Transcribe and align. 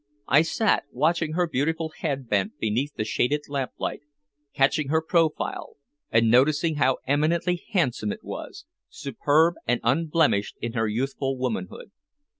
I 0.27 0.41
sat 0.41 0.85
watching 0.91 1.33
her 1.33 1.45
beautiful 1.47 1.93
head 1.95 2.27
bent 2.27 2.57
beneath 2.57 2.95
the 2.95 3.03
shaded 3.03 3.41
lamplight, 3.47 4.01
catching 4.51 4.87
her 4.87 4.99
profile 4.99 5.75
and 6.09 6.31
noticing 6.31 6.77
how 6.77 6.97
eminently 7.05 7.63
handsome 7.73 8.11
it 8.11 8.23
was, 8.23 8.65
superb 8.89 9.57
and 9.67 9.79
unblemished 9.83 10.57
in 10.59 10.73
her 10.73 10.87
youthful 10.87 11.37
womanhood. 11.37 11.91